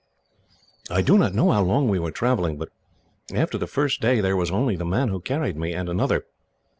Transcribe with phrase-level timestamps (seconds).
[0.89, 2.69] "I do not know how long we were travelling, but
[3.35, 6.25] after the first day there was only the man who carried me, and another.